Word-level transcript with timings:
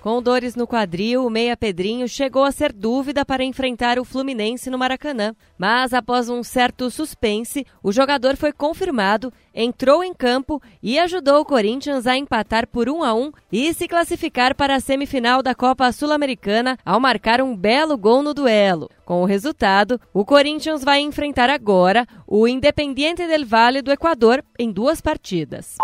Com 0.00 0.22
dores 0.22 0.54
no 0.54 0.64
quadril, 0.64 1.26
o 1.26 1.30
meia 1.30 1.56
Pedrinho 1.56 2.06
chegou 2.06 2.44
a 2.44 2.52
ser 2.52 2.72
dúvida 2.72 3.24
para 3.24 3.42
enfrentar 3.42 3.98
o 3.98 4.04
Fluminense 4.04 4.70
no 4.70 4.78
Maracanã. 4.78 5.34
Mas 5.58 5.92
após 5.92 6.28
um 6.28 6.42
certo 6.44 6.88
suspense, 6.88 7.66
o 7.82 7.90
jogador 7.90 8.36
foi 8.36 8.52
confirmado, 8.52 9.32
entrou 9.52 10.04
em 10.04 10.14
campo 10.14 10.62
e 10.80 11.00
ajudou 11.00 11.40
o 11.40 11.44
Corinthians 11.44 12.06
a 12.06 12.16
empatar 12.16 12.68
por 12.68 12.88
1 12.88 13.02
a 13.02 13.12
1 13.12 13.32
e 13.50 13.74
se 13.74 13.88
classificar 13.88 14.54
para 14.54 14.76
a 14.76 14.80
semifinal 14.80 15.42
da 15.42 15.52
Copa 15.52 15.90
Sul-Americana 15.90 16.78
ao 16.84 17.00
marcar 17.00 17.42
um 17.42 17.56
belo 17.56 17.98
gol 17.98 18.22
no 18.22 18.32
duelo. 18.32 18.88
Com 19.04 19.22
o 19.22 19.26
resultado, 19.26 20.00
o 20.14 20.24
Corinthians 20.24 20.84
vai 20.84 21.00
enfrentar 21.00 21.50
agora 21.50 22.06
o 22.24 22.46
Independiente 22.46 23.26
del 23.26 23.44
Valle 23.44 23.82
do 23.82 23.90
Equador 23.90 24.44
em 24.56 24.70
duas 24.70 25.00
partidas. 25.00 25.76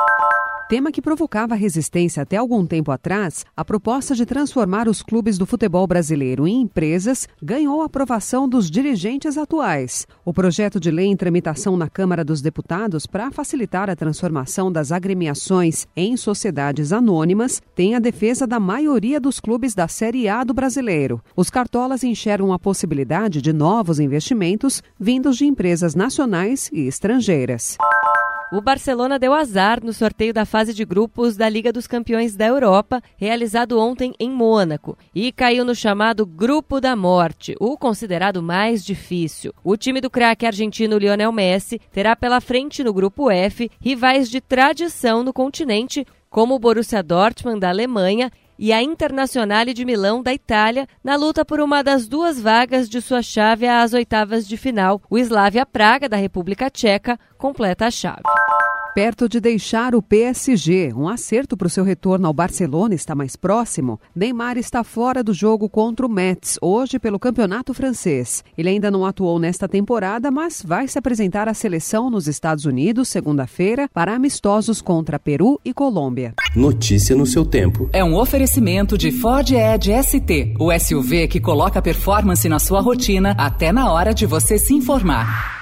Tema 0.67 0.91
que 0.91 1.03
provocava 1.03 1.55
resistência 1.55 2.23
até 2.23 2.39
algum 2.39 2.65
tempo 2.65 2.91
atrás, 2.91 3.45
a 3.55 3.63
proposta 3.63 4.15
de 4.15 4.25
transformar 4.25 4.89
os 4.89 5.03
clubes 5.03 5.37
do 5.37 5.45
futebol 5.45 5.87
brasileiro 5.87 6.49
em 6.49 6.63
empresas 6.63 7.29
ganhou 7.43 7.83
a 7.83 7.85
aprovação 7.85 8.49
dos 8.49 8.71
dirigentes 8.71 9.37
atuais. 9.37 10.07
O 10.25 10.33
projeto 10.33 10.81
de 10.81 10.91
lei 10.91 11.05
em 11.05 11.17
tramitação 11.17 11.77
na 11.77 11.87
Câmara 11.87 12.25
dos 12.25 12.41
Deputados 12.41 13.07
para 13.07 13.31
facilitar 13.31 13.91
a 13.91 13.97
transformação 13.97 14.73
das 14.73 14.91
agremiações 14.91 15.87
em 15.95 16.17
sociedades 16.17 16.95
anônimas 16.95 17.61
tem 17.75 17.95
a 17.95 17.99
defesa 17.99 18.47
da 18.47 18.59
maioria 18.59 19.21
dos 19.21 19.39
clubes 19.41 19.75
da 19.75 19.87
Série 19.87 20.31
A 20.31 20.43
do 20.45 20.55
brasileiro. 20.55 21.23
Os 21.37 21.51
cartolas 21.51 22.03
enxergam 22.03 22.55
a 22.55 22.59
possibilidade 22.59 23.43
de 23.43 23.53
novos 23.53 24.01
investimentos 24.01 24.83
vindos 24.99 25.37
de 25.37 25.45
empresas 25.45 25.95
nacionais 25.95 26.71
e 26.73 26.87
estrangeiras. 26.87 27.77
O 28.55 28.61
Barcelona 28.61 29.19
deu 29.19 29.35
azar 29.35 29.83
no 29.83 29.93
sorteio 29.93 30.33
da 30.33 30.47
fase 30.47 30.73
de 30.73 30.85
grupos 30.85 31.37
da 31.37 31.49
Liga 31.49 31.73
dos 31.73 31.89
Campeões 31.89 32.37
da 32.37 32.47
Europa, 32.47 33.03
realizado 33.17 33.81
ontem 33.81 34.15
em 34.17 34.31
Mônaco, 34.31 34.97
e 35.13 35.33
caiu 35.33 35.65
no 35.65 35.75
chamado 35.75 36.25
Grupo 36.25 36.81
da 36.81 36.95
Morte, 36.95 37.57
o 37.59 37.77
considerado 37.77 38.41
mais 38.41 38.85
difícil. 38.85 39.53
O 39.65 39.77
time 39.77 40.01
do 40.01 40.09
craque 40.09 40.47
argentino 40.47 40.99
Lionel 40.99 41.33
Messi 41.33 41.81
terá 41.91 42.15
pela 42.15 42.41
frente 42.41 42.85
no 42.85 42.95
grupo 42.95 43.29
F 43.29 43.69
rivais 43.81 44.31
de 44.31 44.41
tradição 44.41 45.25
no 45.25 45.33
continente, 45.33 46.07
como 46.31 46.55
o 46.55 46.59
Borussia 46.61 47.03
Dortmund 47.03 47.59
da 47.59 47.71
Alemanha 47.71 48.31
e 48.59 48.73
a 48.73 48.83
Internazionale 48.83 49.75
de 49.75 49.85
Milão 49.85 50.23
da 50.23 50.33
Itália 50.33 50.87
na 51.03 51.17
luta 51.17 51.45
por 51.45 51.61
uma 51.61 51.83
das 51.83 52.07
duas 52.07 52.41
vagas 52.41 52.89
de 52.89 53.01
sua 53.01 53.23
chave 53.23 53.67
às 53.67 53.93
oitavas 53.93 54.47
de 54.47 54.57
final. 54.57 55.03
O 55.11 55.19
Slavia 55.19 55.67
Praga 55.67 56.09
da 56.09 56.17
República 56.17 56.71
Tcheca 56.71 57.19
completa 57.39 57.87
a 57.87 57.91
chave. 57.91 58.23
Perto 58.95 59.29
de 59.29 59.41
deixar 59.41 59.93
o 59.93 60.01
PSG, 60.01 60.93
um 60.95 61.09
acerto 61.09 61.57
para 61.57 61.67
o 61.67 61.71
seu 61.71 61.83
retorno 61.83 62.29
ao 62.29 62.33
Barcelona 62.33 62.95
está 62.95 63.13
mais 63.13 63.35
próximo. 63.35 63.99
Neymar 64.15 64.57
está 64.57 64.85
fora 64.85 65.21
do 65.21 65.35
jogo 65.35 65.69
contra 65.69 66.07
o 66.07 66.09
Metz, 66.09 66.57
hoje 66.63 67.01
pelo 67.01 67.19
Campeonato 67.19 67.75
Francês. 67.75 68.45
Ele 68.57 68.69
ainda 68.69 68.93
não 68.93 69.05
atuou 69.05 69.41
nesta 69.41 69.67
temporada, 69.67 70.31
mas 70.31 70.63
vai 70.65 70.87
se 70.87 70.97
apresentar 70.97 71.49
à 71.49 71.55
seleção 71.55 72.09
nos 72.09 72.29
Estados 72.29 72.67
Unidos 72.67 73.09
segunda-feira 73.09 73.89
para 73.93 74.15
amistosos 74.15 74.81
contra 74.81 75.19
Peru 75.19 75.61
e 75.65 75.75
Colômbia. 75.75 76.33
Notícia 76.55 77.17
no 77.17 77.27
seu 77.27 77.45
tempo. 77.45 77.91
É 77.93 78.05
um 78.05 78.15
oferecimento 78.15 78.97
de 78.97 79.11
Ford 79.11 79.51
Edge 79.51 79.91
ST, 80.05 80.55
o 80.57 80.71
SUV 80.73 81.27
que 81.27 81.41
coloca 81.41 81.83
performance 81.83 82.49
na 82.49 82.61
sua 82.61 82.81
rotina 82.81 83.35
até 83.37 83.73
na 83.73 83.91
hora 83.91 84.15
de 84.15 84.25
você 84.25 84.57
se 84.57 84.73
informar. 84.73 85.54